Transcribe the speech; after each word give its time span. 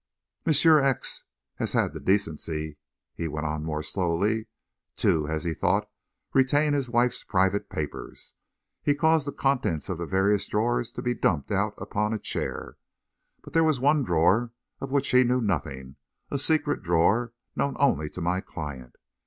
"Monsieur 0.47 0.79
X. 0.79 1.25
had 1.57 1.71
had 1.73 1.93
the 1.93 1.99
decency," 1.99 2.77
he 3.13 3.27
went 3.27 3.45
on, 3.45 3.63
more 3.63 3.83
slowly, 3.83 4.47
"to, 4.95 5.27
as 5.27 5.43
he 5.43 5.53
thought, 5.53 5.91
retain 6.33 6.73
his 6.73 6.89
wife's 6.89 7.23
private 7.23 7.69
papers. 7.69 8.33
He 8.81 8.93
had 8.93 8.99
caused 8.99 9.27
the 9.27 9.31
contents 9.31 9.89
of 9.89 9.99
the 9.99 10.07
various 10.07 10.47
drawers 10.47 10.91
to 10.93 11.03
be 11.03 11.13
dumped 11.13 11.51
out 11.51 11.75
upon 11.77 12.15
a 12.15 12.17
chair. 12.17 12.77
But 13.43 13.53
there 13.53 13.63
was 13.63 13.79
one 13.79 14.01
drawer 14.01 14.49
of 14.79 14.89
which 14.89 15.09
he 15.11 15.23
knew 15.23 15.39
nothing 15.39 15.97
a 16.31 16.39
secret 16.39 16.81
drawer, 16.81 17.33
known 17.55 17.75
only 17.79 18.09
to 18.09 18.21
my 18.21 18.41
client. 18.41 18.95